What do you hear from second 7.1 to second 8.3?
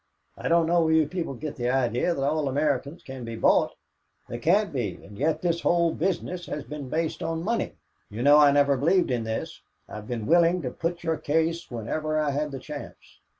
on money. You